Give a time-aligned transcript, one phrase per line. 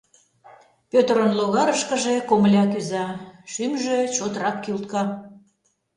[0.89, 3.07] Пӧтырын логарышкыже комыля кӱза,
[3.51, 5.03] шӱмжӧ чотрак кӱлтка.